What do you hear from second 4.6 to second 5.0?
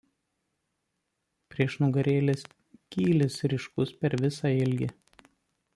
ilgį.